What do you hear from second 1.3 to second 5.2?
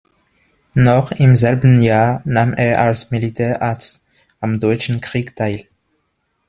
selben Jahr nahm er als Militärarzt am Deutschen